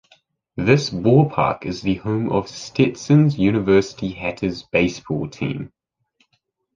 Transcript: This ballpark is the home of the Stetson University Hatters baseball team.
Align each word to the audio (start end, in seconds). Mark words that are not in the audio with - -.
This 0.57 0.89
ballpark 0.89 1.63
is 1.63 1.83
the 1.83 1.93
home 1.93 2.31
of 2.31 2.47
the 2.47 2.53
Stetson 2.53 3.29
University 3.29 4.09
Hatters 4.13 4.63
baseball 4.63 5.27
team. 5.29 5.71